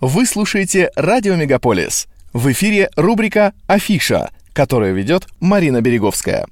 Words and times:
Вы 0.00 0.24
слушаете 0.24 0.90
«Радио 0.96 1.34
Мегаполис». 1.34 2.08
В 2.32 2.50
эфире 2.52 2.88
рубрика 2.96 3.52
«Афиша», 3.66 4.30
которую 4.54 4.94
ведет 4.94 5.26
Марина 5.40 5.82
Береговская. 5.82 6.46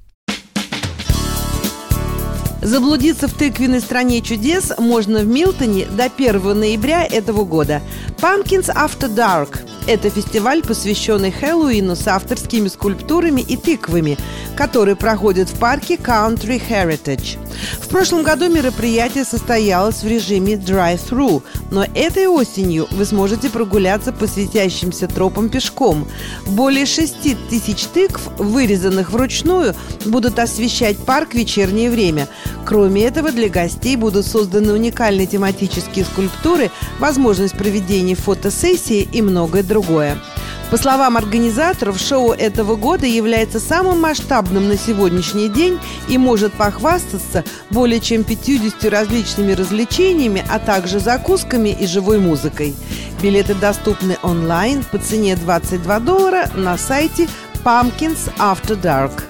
Заблудиться 2.61 3.27
в 3.27 3.33
тыквенной 3.33 3.79
стране 3.79 4.21
чудес 4.21 4.73
можно 4.77 5.21
в 5.21 5.27
Милтоне 5.27 5.87
до 5.87 6.05
1 6.15 6.59
ноября 6.59 7.03
этого 7.05 7.43
года. 7.43 7.81
Pumpkins 8.21 8.67
After 8.67 9.09
Dark– 9.09 9.59
это 9.87 10.09
фестиваль, 10.09 10.61
посвященный 10.61 11.31
Хэллоуину 11.31 11.95
с 11.95 12.05
авторскими 12.05 12.67
скульптурами 12.67 13.41
и 13.41 13.55
тыквами, 13.55 14.17
который 14.57 14.97
проходит 14.97 15.49
в 15.49 15.57
парке 15.57 15.95
Country 15.95 16.61
Heritage. 16.69 17.37
В 17.79 17.87
прошлом 17.87 18.23
году 18.23 18.49
мероприятие 18.49 19.23
состоялось 19.23 20.03
в 20.03 20.07
режиме 20.07 20.55
drive-thru, 20.55 21.41
но 21.71 21.85
этой 21.93 22.27
осенью 22.27 22.87
вы 22.91 23.05
сможете 23.05 23.49
прогуляться 23.49 24.11
по 24.11 24.27
светящимся 24.27 25.07
тропам 25.07 25.49
пешком. 25.49 26.07
Более 26.47 26.85
6 26.85 27.49
тысяч 27.49 27.85
тыкв, 27.85 28.29
вырезанных 28.37 29.11
вручную, 29.11 29.75
будут 30.05 30.39
освещать 30.39 30.97
парк 30.97 31.31
в 31.31 31.35
вечернее 31.35 31.89
время. 31.89 32.27
Кроме 32.65 33.03
этого, 33.03 33.31
для 33.31 33.49
гостей 33.49 33.95
будут 33.95 34.25
созданы 34.25 34.73
уникальные 34.73 35.27
тематические 35.27 36.05
скульптуры, 36.05 36.71
возможность 36.99 37.57
проведения 37.57 38.15
фотосессии 38.15 39.07
и 39.11 39.21
многое 39.21 39.63
другое. 39.63 40.17
По 40.69 40.77
словам 40.77 41.17
организаторов, 41.17 41.99
шоу 41.99 42.31
этого 42.31 42.75
года 42.75 43.07
является 43.07 43.59
самым 43.59 44.01
масштабным 44.01 44.67
на 44.67 44.77
сегодняшний 44.77 45.49
день 45.49 45.79
и 46.07 46.19
может 46.19 46.53
похвастаться 46.53 47.43
более 47.71 47.99
чем 47.99 48.23
50 48.23 48.85
различными 48.85 49.53
развлечениями, 49.53 50.45
а 50.47 50.59
также 50.59 50.99
закусками 50.99 51.69
и 51.69 51.87
живой 51.87 52.19
музыкой. 52.19 52.75
Билеты 53.21 53.55
доступны 53.55 54.17
онлайн 54.21 54.83
по 54.83 54.99
цене 54.99 55.35
22 55.35 55.99
доллара 56.01 56.49
на 56.55 56.77
сайте 56.77 57.27
Pumpkins 57.63 58.31
After 58.37 58.79
Dark. 58.79 59.23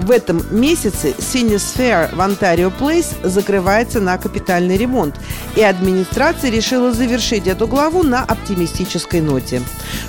В 0.00 0.10
этом 0.10 0.42
месяце 0.50 1.14
Sinisphere 1.18 2.14
в 2.14 2.20
Ontario 2.20 2.72
Place 2.78 3.06
закрывается 3.26 4.00
на 4.00 4.18
капитальный 4.18 4.76
ремонт, 4.76 5.16
и 5.56 5.62
администрация 5.62 6.50
решила 6.50 6.92
завершить 6.92 7.46
эту 7.46 7.66
главу 7.66 8.02
на 8.02 8.22
оптимистической 8.22 9.20
ноте. 9.20 9.62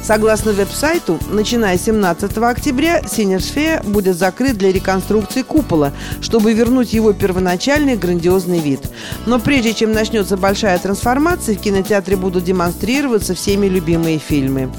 Согласно 0.07 0.53
веб-сайту, 0.53 1.19
начиная 1.29 1.77
с 1.77 1.81
17 1.83 2.37
октября 2.37 3.01
Sinisphere 3.01 3.85
будет 3.85 4.15
закрыт 4.15 4.57
для 4.57 4.71
реконструкции 4.71 5.41
купола, 5.41 5.91
чтобы 6.21 6.53
вернуть 6.53 6.93
его 6.93 7.11
первоначальный 7.11 7.97
грандиозный 7.97 8.59
вид. 8.59 8.79
Но 9.25 9.37
прежде 9.37 9.73
чем 9.73 9.91
начнется 9.91 10.37
большая 10.37 10.79
трансформация, 10.79 11.55
в 11.55 11.59
кинотеатре 11.59 12.15
будут 12.15 12.45
демонстрироваться 12.45 13.35
всеми 13.35 13.67
любимые 13.67 14.17
фильмы. 14.17 14.71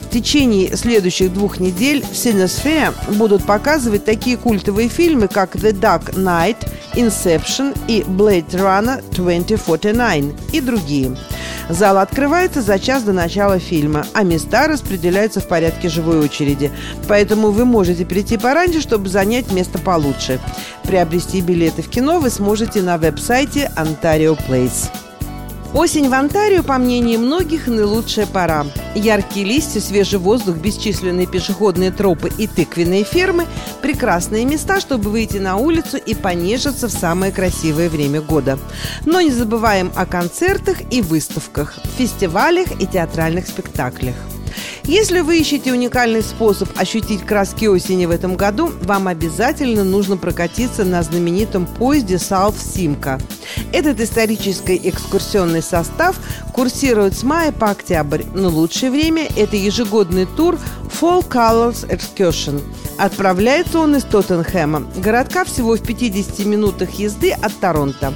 В 0.00 0.08
течение 0.12 0.74
следующих 0.74 1.34
двух 1.34 1.60
недель 1.60 2.02
в 2.10 2.16
Синесфере 2.16 2.94
будут 3.18 3.44
показывать 3.44 4.06
такие 4.06 4.38
культовые 4.38 4.88
фильмы, 4.88 5.28
как 5.28 5.56
«The 5.56 5.78
Dark 5.78 6.14
Knight», 6.14 6.56
«Inception» 6.94 7.76
и 7.86 8.00
«Blade 8.00 8.50
Runner 8.52 9.04
2049» 9.10 10.34
и 10.54 10.60
другие. 10.62 11.16
Зал 11.70 11.98
открывается 11.98 12.62
за 12.62 12.78
час 12.80 13.04
до 13.04 13.12
начала 13.12 13.60
фильма, 13.60 14.04
а 14.12 14.24
места 14.24 14.66
распределяются 14.66 15.40
в 15.40 15.46
порядке 15.46 15.88
живой 15.88 16.18
очереди. 16.18 16.72
Поэтому 17.08 17.52
вы 17.52 17.64
можете 17.64 18.04
прийти 18.04 18.36
пораньше, 18.36 18.80
чтобы 18.80 19.08
занять 19.08 19.52
место 19.52 19.78
получше. 19.78 20.40
Приобрести 20.82 21.40
билеты 21.40 21.82
в 21.82 21.88
кино 21.88 22.18
вы 22.18 22.30
сможете 22.30 22.82
на 22.82 22.98
веб-сайте 22.98 23.70
Ontario 23.76 24.36
Place. 24.48 24.90
Осень 25.72 26.08
в 26.08 26.14
Онтарио, 26.14 26.64
по 26.64 26.78
мнению 26.78 27.20
многих, 27.20 27.68
наилучшая 27.68 28.26
пора. 28.26 28.66
Яркие 28.96 29.46
листья, 29.46 29.78
свежий 29.80 30.18
воздух, 30.18 30.56
бесчисленные 30.56 31.28
пешеходные 31.28 31.92
тропы 31.92 32.28
и 32.36 32.48
тыквенные 32.48 33.04
фермы– 33.04 33.46
прекрасные 33.82 34.44
места, 34.44 34.80
чтобы 34.80 35.10
выйти 35.10 35.36
на 35.36 35.56
улицу 35.56 35.96
и 35.96 36.16
понежиться 36.16 36.88
в 36.88 36.92
самое 36.92 37.30
красивое 37.30 37.88
время 37.88 38.20
года. 38.20 38.58
Но 39.06 39.20
не 39.20 39.30
забываем 39.30 39.92
о 39.94 40.06
концертах 40.06 40.78
и 40.90 41.02
выставках, 41.02 41.78
фестивалях 41.96 42.66
и 42.80 42.86
театральных 42.86 43.46
спектаклях. 43.46 44.16
Если 44.90 45.20
вы 45.20 45.38
ищете 45.38 45.72
уникальный 45.72 46.20
способ 46.20 46.68
ощутить 46.76 47.24
краски 47.24 47.66
осени 47.66 48.06
в 48.06 48.10
этом 48.10 48.34
году, 48.34 48.72
вам 48.82 49.06
обязательно 49.06 49.84
нужно 49.84 50.16
прокатиться 50.16 50.84
на 50.84 51.00
знаменитом 51.04 51.64
поезде 51.64 52.16
South 52.16 52.56
Simca. 52.56 53.22
Этот 53.72 54.00
исторический 54.00 54.80
экскурсионный 54.82 55.62
состав 55.62 56.16
курсирует 56.52 57.16
с 57.16 57.22
мая 57.22 57.52
по 57.52 57.70
октябрь, 57.70 58.24
но 58.34 58.48
лучшее 58.48 58.90
время– 58.90 59.28
это 59.36 59.54
ежегодный 59.54 60.26
тур 60.26 60.58
Fall 61.00 61.24
Colors 61.24 61.88
Excursion. 61.88 62.60
Отправляется 62.98 63.78
он 63.78 63.94
из 63.94 64.02
Тоттенхэма, 64.02 64.90
городка 64.96 65.44
всего 65.44 65.76
в 65.76 65.82
50 65.86 66.40
минутах 66.46 66.90
езды 66.94 67.30
от 67.30 67.56
Торонто. 67.60 68.12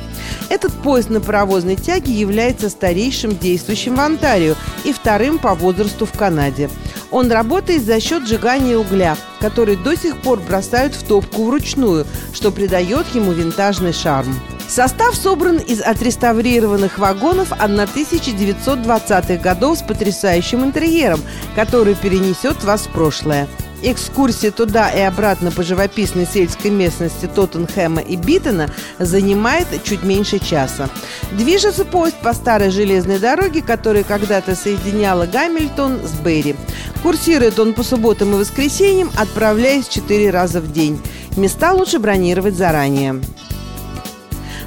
Этот 0.49 0.73
поезд 0.73 1.11
на 1.11 1.21
паровозной 1.21 1.77
тяге 1.77 2.13
является 2.13 2.69
старейшим 2.69 3.37
действующим 3.37 3.97
в 3.97 4.01
Онтарио 4.01 4.55
и 4.85 4.93
вторым 4.93 5.39
по 5.39 5.55
возрасту 5.55 6.07
в 6.07 6.13
Канаде. 6.13 6.71
Он 7.11 7.31
работает 7.31 7.85
за 7.85 8.01
счет 8.01 8.27
сжигания 8.27 8.77
угля, 8.77 9.17
который 9.41 9.77
до 9.77 9.97
сих 9.97 10.17
пор 10.19 10.41
бросают 10.41 10.95
в 10.95 11.07
топку 11.07 11.45
вручную, 11.45 12.07
что 12.33 12.51
придает 12.51 13.07
ему 13.15 13.33
винтажный 13.33 13.93
шарм. 13.93 14.35
Состав 14.69 15.15
собран 15.15 15.59
из 15.59 15.81
отреставрированных 15.81 16.99
вагонов 16.99 17.53
1920-х 17.53 19.37
годов 19.37 19.79
с 19.79 19.83
потрясающим 19.83 20.65
интерьером, 20.65 21.21
который 21.55 21.95
перенесет 21.95 22.65
вас 22.65 22.83
в 22.83 22.89
прошлое. 22.89 23.47
Экскурсия 23.87 24.51
туда 24.51 24.89
и 24.89 25.01
обратно 25.01 25.51
по 25.51 25.63
живописной 25.63 26.27
сельской 26.27 26.71
местности 26.71 27.27
Тоттенхэма 27.27 28.01
и 28.01 28.17
Биттона 28.17 28.71
занимает 28.99 29.67
чуть 29.85 30.03
меньше 30.03 30.39
часа. 30.39 30.89
Движется 31.33 31.85
поезд 31.85 32.17
по 32.23 32.33
старой 32.33 32.71
железной 32.71 33.19
дороге, 33.19 33.61
которая 33.61 34.03
когда-то 34.03 34.57
соединяла 34.57 35.27
Гамильтон 35.27 35.99
с 36.03 36.19
Берри. 36.19 36.57
Курсирует 37.03 37.59
он 37.59 37.75
по 37.75 37.83
субботам 37.83 38.33
и 38.33 38.39
воскресеньям, 38.39 39.11
отправляясь 39.17 39.87
четыре 39.89 40.31
раза 40.31 40.63
в 40.63 40.73
день. 40.73 40.99
Места 41.37 41.75
лучше 41.75 41.99
бронировать 41.99 42.55
заранее. 42.55 43.21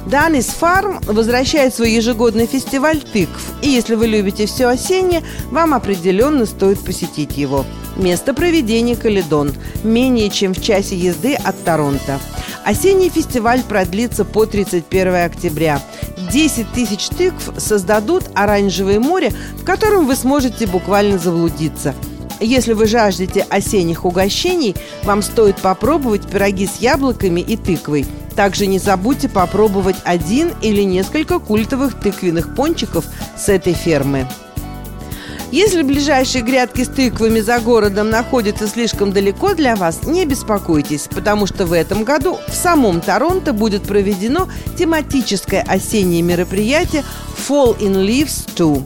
Данис 0.08 0.46
Фарм 0.46 1.00
возвращает 1.02 1.74
свой 1.74 1.92
ежегодный 1.92 2.46
фестиваль 2.46 3.02
тыкв. 3.02 3.42
И 3.60 3.68
если 3.68 3.94
вы 3.94 4.06
любите 4.06 4.46
все 4.46 4.68
осеннее, 4.68 5.22
вам 5.50 5.74
определенно 5.74 6.46
стоит 6.46 6.82
посетить 6.82 7.36
его. 7.36 7.66
Место 7.96 8.32
проведения 8.32 8.96
Каледон, 8.96 9.52
менее 9.84 10.30
чем 10.30 10.54
в 10.54 10.62
часе 10.62 10.96
езды 10.96 11.34
от 11.34 11.62
Торонто. 11.62 12.20
Осенний 12.64 13.10
фестиваль 13.10 13.62
продлится 13.62 14.24
по 14.24 14.46
31 14.46 15.26
октября. 15.26 15.82
10 16.32 16.72
тысяч 16.72 17.08
тыкв 17.08 17.52
создадут 17.58 18.24
оранжевое 18.34 19.00
море, 19.00 19.34
в 19.60 19.64
котором 19.64 20.06
вы 20.06 20.16
сможете 20.16 20.66
буквально 20.66 21.18
заблудиться– 21.18 21.94
если 22.40 22.72
вы 22.72 22.86
жаждете 22.86 23.46
осенних 23.48 24.04
угощений, 24.04 24.76
вам 25.04 25.22
стоит 25.22 25.56
попробовать 25.56 26.26
пироги 26.26 26.66
с 26.66 26.80
яблоками 26.80 27.40
и 27.40 27.56
тыквой. 27.56 28.06
Также 28.36 28.66
не 28.66 28.78
забудьте 28.78 29.28
попробовать 29.28 29.96
один 30.04 30.52
или 30.62 30.82
несколько 30.82 31.38
культовых 31.38 31.98
тыквенных 31.98 32.54
пончиков 32.54 33.04
с 33.36 33.48
этой 33.48 33.72
фермы. 33.72 34.28
Если 35.50 35.80
ближайшие 35.80 36.42
грядки 36.42 36.84
с 36.84 36.88
тыквами 36.88 37.40
за 37.40 37.58
городом 37.58 38.10
находятся 38.10 38.68
слишком 38.68 39.12
далеко 39.12 39.54
для 39.54 39.76
вас, 39.76 40.02
не 40.04 40.26
беспокойтесь, 40.26 41.08
потому 41.08 41.46
что 41.46 41.64
в 41.64 41.72
этом 41.72 42.04
году 42.04 42.38
в 42.48 42.54
самом 42.54 43.00
Торонто 43.00 43.54
будет 43.54 43.84
проведено 43.84 44.48
тематическое 44.76 45.64
осеннее 45.66 46.20
мероприятие 46.20 47.02
Fall 47.48 47.78
in 47.78 47.94
Leaves 48.06 48.46
2. 48.56 48.82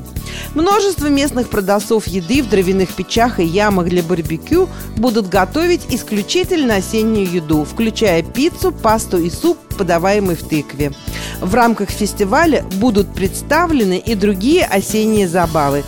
Множество 0.54 1.08
местных 1.08 1.48
продавцов 1.48 2.06
еды 2.06 2.42
в 2.42 2.48
дровяных 2.48 2.90
печах 2.94 3.40
и 3.40 3.44
ямах 3.44 3.88
для 3.88 4.04
барбекю 4.04 4.68
будут 4.96 5.28
готовить 5.28 5.86
исключительно 5.90 6.76
осеннюю 6.76 7.28
еду, 7.28 7.64
включая 7.64 8.22
пиццу, 8.22 8.70
пасту 8.70 9.18
и 9.18 9.30
суп, 9.30 9.58
подаваемый 9.76 10.36
в 10.36 10.44
тыкве. 10.44 10.92
В 11.40 11.54
рамках 11.54 11.90
фестиваля 11.90 12.64
будут 12.76 13.12
представлены 13.12 13.98
и 13.98 14.14
другие 14.14 14.64
осенние 14.64 15.26
забавы, 15.26 15.82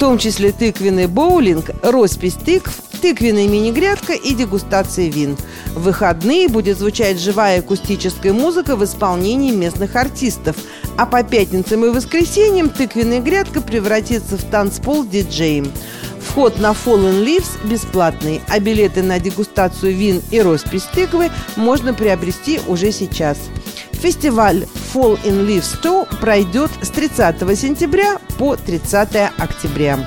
том 0.00 0.16
числе 0.16 0.50
тыквенный 0.50 1.06
боулинг, 1.06 1.70
роспись 1.82 2.32
тыкв, 2.34 2.72
тыквенная 3.02 3.46
мини-грядка 3.46 4.14
и 4.14 4.34
дегустация 4.34 5.08
вин. 5.08 5.36
В 5.74 5.82
выходные 5.82 6.48
будет 6.48 6.78
звучать 6.78 7.20
живая 7.20 7.60
акустическая 7.60 8.32
музыка 8.32 8.76
в 8.76 8.84
исполнении 8.84 9.52
местных 9.52 9.94
артистов– 9.96 10.56
а 11.00 11.06
по 11.06 11.22
пятницам 11.22 11.82
и 11.86 11.88
воскресеньям 11.88 12.68
тыквенная 12.68 13.20
грядка 13.20 13.62
превратится 13.62 14.36
в 14.36 14.44
танцпол 14.44 15.02
диджеем. 15.02 15.72
Вход 16.20 16.58
на 16.58 16.72
Fallen 16.72 17.24
Leaves 17.24 17.66
бесплатный, 17.66 18.42
а 18.48 18.60
билеты 18.60 19.02
на 19.02 19.18
дегустацию 19.18 19.94
вин 19.94 20.20
и 20.30 20.42
роспись 20.42 20.84
тыквы 20.94 21.30
можно 21.56 21.94
приобрести 21.94 22.60
уже 22.66 22.92
сейчас. 22.92 23.38
Фестиваль 23.92 24.66
Fall 24.92 25.22
in 25.22 25.46
Leaves 25.46 25.80
2 25.80 26.04
пройдет 26.20 26.70
с 26.82 26.88
30 26.88 27.36
сентября 27.56 28.18
по 28.38 28.56
30 28.56 29.30
октября. 29.38 29.98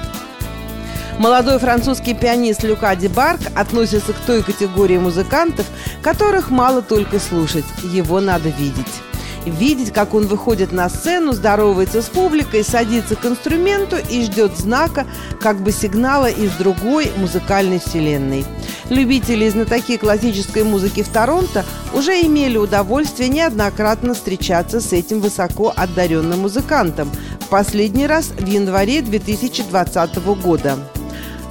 Молодой 1.20 1.58
французский 1.60 2.14
пианист 2.14 2.64
Люка 2.64 2.96
Дебарк 2.96 3.40
относится 3.56 4.12
к 4.12 4.18
той 4.26 4.44
категории 4.44 4.98
музыкантов, 4.98 5.66
которых 6.02 6.50
мало 6.50 6.82
только 6.82 7.20
слушать, 7.20 7.66
его 7.84 8.20
надо 8.20 8.50
видеть 8.50 9.02
видеть, 9.46 9.92
как 9.92 10.14
он 10.14 10.28
выходит 10.28 10.72
на 10.72 10.90
сцену, 10.90 11.34
здоровается 11.34 12.02
с 12.02 12.06
публикой, 12.06 12.64
садится 12.64 13.16
к 13.16 13.26
инструменту 13.26 13.98
и 13.98 14.24
ждет 14.24 14.58
знака, 14.58 15.06
как 15.40 15.62
бы 15.62 15.72
сигнала 15.72 16.30
из 16.30 16.52
другой 16.54 17.12
музыкальной 17.18 17.80
вселенной. 17.80 18.46
Любители 18.90 19.46
и 19.46 19.50
знатоки 19.50 19.98
классической 19.98 20.64
музыки 20.64 21.04
в 21.04 21.10
Торонто 21.10 21.66
уже 21.94 22.22
имели 22.22 22.58
удовольствие 22.58 23.30
неоднократно 23.30 24.14
встречаться 24.14 24.82
с 24.82 24.92
этим 24.94 25.22
высоко 25.22 25.74
одаренным 25.76 26.42
музыкантом, 26.42 27.10
последний 27.50 28.08
раз 28.08 28.32
в 28.38 28.46
январе 28.46 29.02
2020 29.02 30.18
года. 30.42 30.78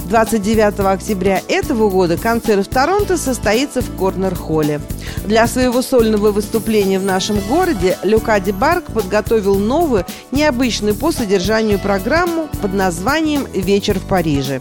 29 0.07 0.81
октября 0.81 1.41
этого 1.49 1.89
года 1.89 2.17
концерт 2.17 2.67
в 2.67 2.71
Торонто 2.71 3.17
состоится 3.17 3.83
в 3.83 3.97
Корнер-холле. 3.97 4.81
Для 5.25 5.47
своего 5.47 5.83
сольного 5.83 6.33
выступления 6.33 6.99
в 6.99 7.05
нашем 7.05 7.39
городе 7.49 7.97
Люка 8.03 8.41
Барк 8.59 8.87
подготовил 8.93 9.57
новую, 9.57 10.05
необычную 10.31 10.95
по 10.95 11.13
содержанию 11.13 11.79
программу 11.79 12.49
под 12.61 12.75
названием 12.75 13.47
«Вечер 13.53 13.99
в 13.99 14.07
Париже». 14.07 14.61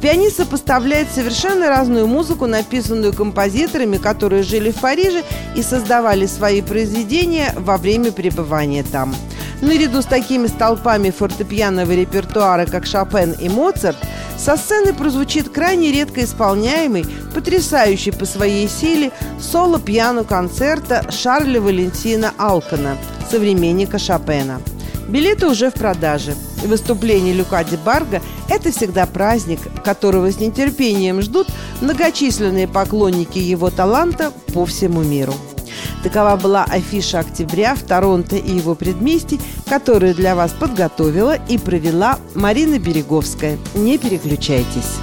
Пианист 0.00 0.36
сопоставляет 0.36 1.08
совершенно 1.12 1.68
разную 1.68 2.06
музыку, 2.06 2.46
написанную 2.46 3.12
композиторами, 3.12 3.96
которые 3.96 4.42
жили 4.42 4.70
в 4.70 4.80
Париже 4.80 5.24
и 5.56 5.62
создавали 5.62 6.26
свои 6.26 6.62
произведения 6.62 7.52
во 7.56 7.76
время 7.76 8.12
пребывания 8.12 8.84
там. 8.84 9.14
Наряду 9.60 10.02
с 10.02 10.06
такими 10.06 10.46
столпами 10.46 11.10
фортепианного 11.10 11.90
репертуара, 11.90 12.66
как 12.66 12.86
Шопен 12.86 13.32
и 13.32 13.48
Моцарт, 13.48 13.96
со 14.38 14.56
сцены 14.56 14.94
прозвучит 14.94 15.48
крайне 15.48 15.90
редко 15.90 16.24
исполняемый, 16.24 17.04
потрясающий 17.34 18.12
по 18.12 18.24
своей 18.24 18.68
силе 18.68 19.10
соло 19.40 19.80
пьяно 19.80 20.24
концерта 20.24 21.04
Шарля 21.10 21.60
Валентина 21.60 22.32
Алкана, 22.38 22.96
современника 23.30 23.98
Шопена. 23.98 24.60
Билеты 25.08 25.46
уже 25.46 25.70
в 25.70 25.74
продаже. 25.74 26.34
Выступление 26.64 27.32
Люка 27.32 27.64
Барга– 27.84 28.20
это 28.50 28.70
всегда 28.70 29.06
праздник, 29.06 29.60
которого 29.82 30.30
с 30.30 30.38
нетерпением 30.38 31.22
ждут 31.22 31.48
многочисленные 31.80 32.68
поклонники 32.68 33.38
его 33.38 33.70
таланта 33.70 34.32
по 34.52 34.66
всему 34.66 35.02
миру. 35.02 35.34
Такова 36.02 36.36
была 36.36 36.64
афиша 36.64 37.20
октября 37.20 37.74
в 37.74 37.82
Торонто 37.82 38.36
и 38.36 38.56
его 38.56 38.74
предместий, 38.74 39.40
которую 39.68 40.14
для 40.14 40.34
вас 40.34 40.52
подготовила 40.52 41.36
и 41.48 41.58
провела 41.58 42.18
Марина 42.34 42.78
Береговская. 42.78 43.58
Не 43.74 43.98
переключайтесь. 43.98 44.98